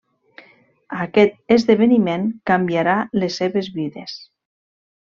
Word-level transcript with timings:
Aquest 1.05 1.53
esdeveniment 1.57 2.27
canviarà 2.53 2.99
les 3.25 3.39
seves 3.45 3.73
vides. 3.79 4.19